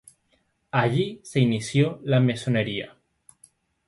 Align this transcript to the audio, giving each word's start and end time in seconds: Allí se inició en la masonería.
Allí 0.79 1.05
se 1.23 1.39
inició 1.41 1.97
en 2.03 2.09
la 2.09 2.19
masonería. 2.21 2.95